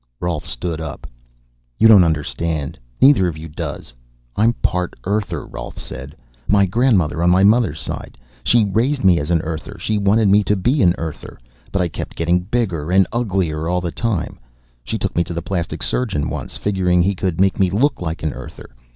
[0.19, 1.05] Rolf stood up.
[1.77, 2.79] "You don't understand.
[3.03, 3.93] Neither of you does.
[4.35, 6.15] I'm part Earther," Rolf said.
[6.47, 8.17] "My grandmother on my mother's side.
[8.43, 9.77] She raised me as an Earther.
[9.77, 11.37] She wanted me to be an Earther.
[11.71, 14.39] But I kept getting bigger and uglier all the time.
[14.83, 18.23] She took me to a plastic surgeon once, figuring he could make me look like
[18.23, 18.71] an Earther.